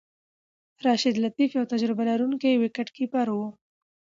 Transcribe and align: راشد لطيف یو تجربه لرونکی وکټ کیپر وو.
راشد 0.85 1.15
لطيف 1.23 1.49
یو 1.57 1.65
تجربه 1.73 2.03
لرونکی 2.09 2.53
وکټ 2.57 2.87
کیپر 2.97 3.27
وو. 3.35 3.47